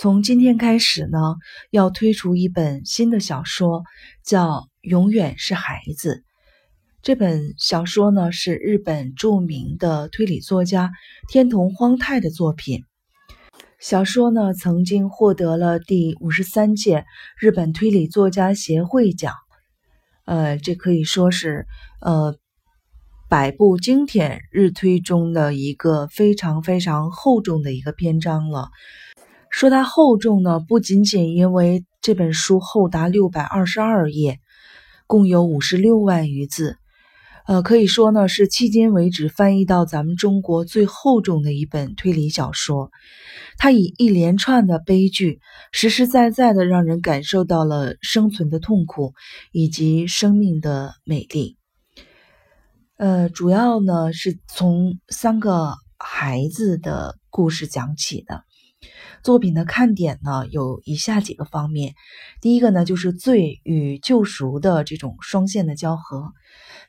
[0.00, 1.18] 从今天开始呢，
[1.72, 3.82] 要推出一本新的小说，
[4.24, 4.48] 叫
[4.80, 6.14] 《永远是孩子》。
[7.02, 10.92] 这本小说呢，是日本著名的推理作家
[11.26, 12.84] 天童荒太的作品。
[13.80, 17.04] 小说呢，曾经获得了第五十三届
[17.36, 19.34] 日本推理作家协会奖。
[20.26, 21.66] 呃，这可以说是
[22.00, 22.36] 呃
[23.28, 28.68] 百部经典日推中的一个非常非常厚重的一个篇章了。
[29.50, 34.38] 说它厚重呢，不仅仅因为这本书厚达六百二十二页，
[35.06, 36.76] 共有五十六万余字，
[37.46, 42.90] 呃，可以说呢是迄今为止翻译到咱们中国最厚重的一本推理小说。
[43.56, 45.40] 它以一连串的悲剧，
[45.72, 49.14] 实实在在的让人感受到了生存的痛苦
[49.50, 51.56] 以及生命的美丽。
[52.96, 58.44] 呃，主要呢是从三个孩子的故事讲起的。
[59.22, 61.94] 作品的看点呢，有以下几个方面。
[62.40, 66.32] 第一个呢，就是罪与救赎的这种双线的交合。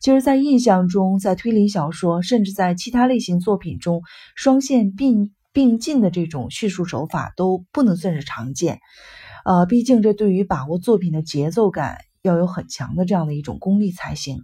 [0.00, 4.02] 其实，在印象中，在推理小说，甚至在其他类型作品中，
[4.36, 8.80] 双线并并进的这种叙述手法都不能算是常见。
[9.44, 14.42] 呃，毕竟这对于把握作品的节奏感要有很强的这样的一种功力才行。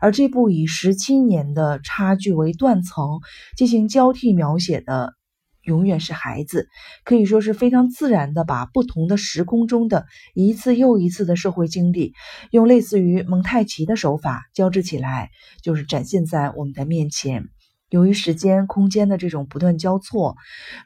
[0.00, 3.20] 而这部以十七年的差距为断层
[3.56, 5.14] 进行交替描写的。
[5.62, 6.68] 永远是孩子，
[7.04, 12.12] 可以说是非常自然的把不同的时空中的一次又一次的社会经历，
[12.50, 15.30] 用类似于蒙太奇的手法交织起来，
[15.62, 17.44] 就是展现在我们的面前。
[17.90, 20.34] 由于时间、空间的这种不断交错，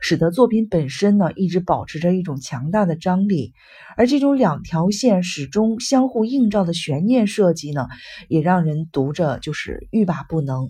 [0.01, 3.53] 使得作品本身呢一直保持着一种强大的张力，
[3.97, 7.87] 而这种两条线始终相互映照的悬念设计呢，
[8.29, 10.69] 也让人读着就是欲罢不能。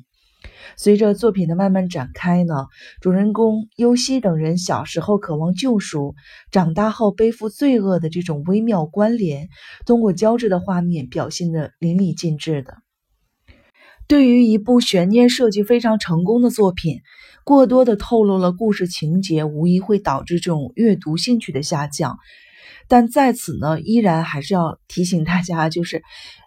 [0.77, 2.67] 随着作品的慢慢展开呢，
[3.01, 6.15] 主人公优希等人小时候渴望救赎，
[6.51, 9.49] 长大后背负罪恶的这种微妙关联，
[9.87, 12.75] 通过交织的画面表现的淋漓尽致的。
[14.09, 17.01] 对于一部悬念设计非常成功的作品，
[17.45, 22.19] 过多的透露了故事情节，无疑会导致这种阅读兴趣的下降。
[22.89, 26.03] 但在此呢，依然还是要提醒大家，就是，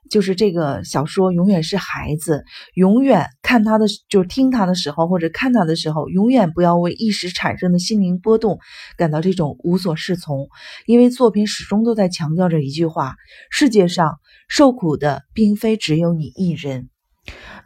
[0.10, 2.44] 就是这个小说永远是孩子，
[2.74, 8.60] 永远看他的，就是听他的时候，或者看他的时候，永远不要为一时产生的心灵波动
[8.98, 10.48] 感到这种无所适从，
[10.86, 13.16] 因为作品始终都在强调着一句话：
[13.50, 16.90] 世界上受苦的并非只有你一人。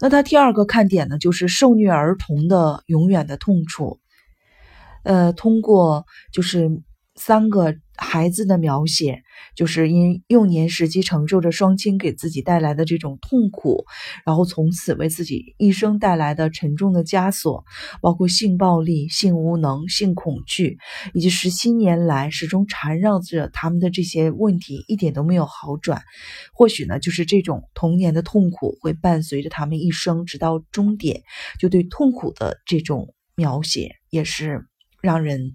[0.02, 4.00] 那他第二个看点呢，就是受虐儿童的永远的痛楚。
[5.04, 6.70] 呃，通过就是
[7.16, 7.76] 三个。
[7.96, 9.22] 孩子的描写，
[9.56, 13.86] 就是因幼年时期承受着双亲给自己带来的这种痛苦，
[14.26, 17.64] 然后从此为自己一生带来的沉重的枷锁，
[18.02, 20.80] 包括性暴力、性无能、性恐惧，
[21.14, 26.02] 以及十七年来始终缠绕着他们的这些问题，一点都没有好转。
[26.52, 31.22] 或许呢，就是这种童年的痛苦会伴随着他们一生，直到终点。
[31.60, 34.66] 就对痛苦的这种描写，也是
[35.00, 35.54] 让人。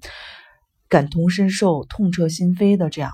[0.88, 3.12] 感同身受、痛彻心扉的这样，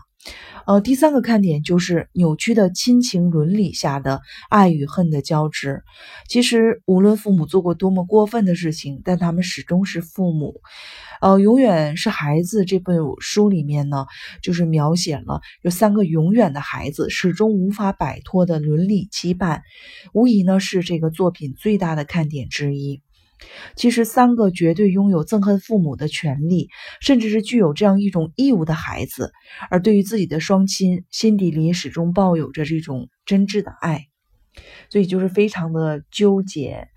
[0.67, 5.83] 呃，第三个看点就是扭曲的亲情伦理下的爱与恨的交织。
[6.29, 10.61] 其实，无论父母做过多么过分的事情，但他们始终是父母。
[11.21, 14.07] 呃，永远是孩子这本书里面呢，
[14.43, 19.61] 就是描写了有三个永远的孩子始终无法摆脱的伦理羁绊，
[20.13, 23.03] 无疑呢是这个作品最大的看点之一。
[23.77, 26.69] 其实，三个绝对拥有憎恨父母的权利，
[27.00, 29.33] 甚至是具有这样一种义务的孩子，
[29.71, 34.06] 而对于自己的双亲，心底里始终抱有着这种真挚的爱，
[34.89, 36.89] 所以就是非常的纠结。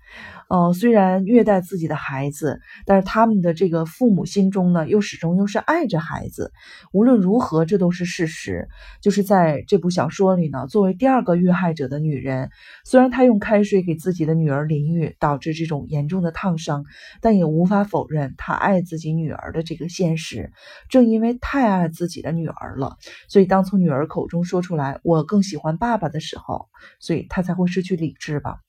[0.48, 6.52] 呃，虽然虐待自己的孩子，但是他们的这个父母心中呢，又始终又是爱着孩子。
[6.92, 8.66] 无论如何，这都是事实。
[9.02, 12.48] 就是在这部小说里呢，作为第二个遇害者的女人，
[12.84, 16.84] 虽然她用开水给自己的女儿淋浴，导致这种严重的烫伤，
[17.20, 20.50] 但也无法否认她爱自己女儿的这个现实。
[20.88, 22.96] 正因为太爱自己的女儿了，
[23.28, 26.68] 所以当从女儿口中说出来“我更喜欢爸爸”的时候，
[27.00, 28.60] 所以她才会失去理智吧。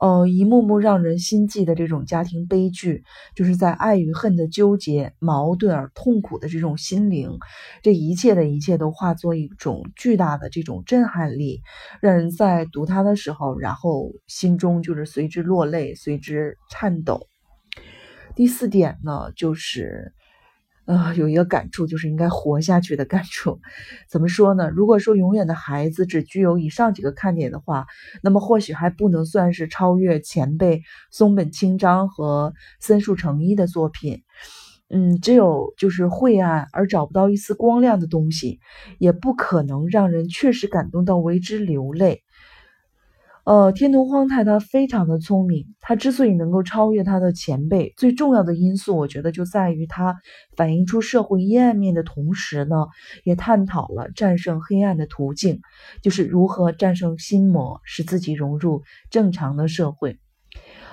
[0.00, 3.04] 呃，一幕幕让人心悸的这种家庭悲剧，
[3.34, 7.30] 就是在爱与恨的纠结、矛盾而痛苦的这种心灵，
[7.82, 11.60] 这一切的一切都化作一种巨大的这种震撼力，
[12.00, 17.28] 让人在读它的时候，然后心中就是随之落泪，随之颤抖。
[18.34, 20.12] 第四点呢，就是。
[20.86, 23.60] 呃，有一个感触，就是应该活下去的感触。
[24.08, 24.68] 怎么说呢？
[24.70, 27.86] 如果说永远的孩子只具有以上几个看点的话，
[28.22, 34.22] 那么或许还不能算是超越前辈松本清张和森树成一的作品。
[34.90, 38.60] 嗯，只有就是晦暗而找不到一丝光亮的东西，
[38.98, 42.23] 也不可能让人确实感动到为之流泪。
[43.44, 50.16] 呃，天童荒太他非常的聪明，他之所以能够超越他的前辈，最重要的因素，我觉得就在于他
[50.56, 52.86] 反映出社会阴暗面的同时呢，
[53.22, 55.60] 也探讨了战胜黑暗的途径，
[56.00, 60.18] 就是如何战胜心魔，使自己融入正常的社会。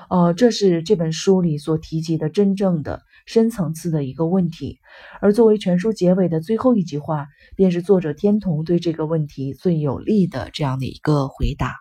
[0.10, 4.80] 呃，这是这本书里所提及的真正的深层次的一个问题。
[5.22, 11.76] 而作为全书结尾的最后一句话，便是作者天童对这个问题最有力的这样的一个回答。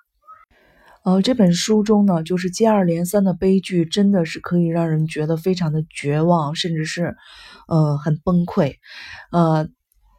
[1.02, 7.17] 呃，这本书中呢，就是接二连三的悲剧，真的是可以让人觉得非常的绝望，甚至是，
[7.69, 8.75] 呃，很崩溃。
[9.32, 9.67] 呃，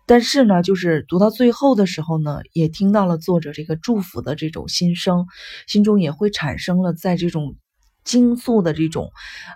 [0.07, 5.27] 但是呢，就是读到最后的时候呢，也听到了作者这个祝福的这种心声，
[5.67, 7.55] 心中也会产生了在这种
[8.03, 9.11] 惊悚的这种，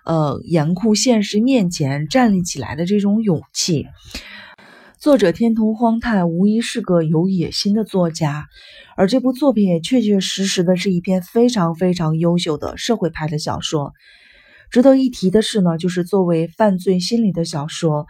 [0.06, 3.88] 呃，严酷现实面前站立起来的这种勇气。
[5.00, 8.48] 作者天童荒太无疑是个有野心的作家。
[8.96, 13.94] 而这部作品也确确实实的是一篇非常非常优秀的社会派的小说。
[14.72, 18.08] 值得一提的是呢，就是作为犯罪心理的小说，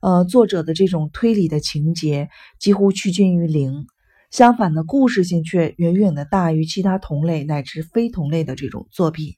[0.00, 3.86] 呃，作者的这种推理的情节几乎趋近于零。
[4.32, 9.34] 相反的，故事性却远远的大于其他同类乃至非同类的这种作品。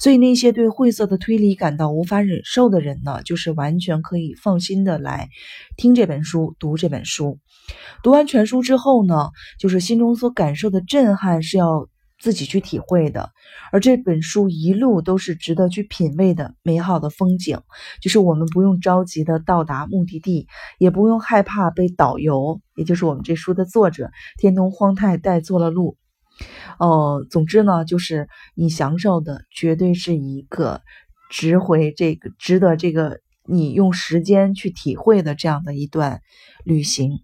[0.00, 5.28] 所以，那些对晦涩的推理感到无法忍受的人呢，就是完全可以放心的来
[5.76, 7.38] 听这本书、读这本书。
[8.02, 11.88] 读完全书之后呢，就是心中所感受的震撼是要。
[12.20, 13.32] 自己去体会的，
[13.72, 17.58] 而这本书一路都是值得去品味的美好的风景，
[18.02, 20.46] 就是我们不用着急的到达目的地，
[20.78, 25.96] 也不用害怕被导游，也就是我们这书的作者天童荒太带错了路。
[26.78, 30.82] 哦，总之呢，就是你享受的绝对是一个
[31.30, 36.20] 值回这个值得这个你用时间去体会的这样的一段
[36.64, 37.20] 旅行。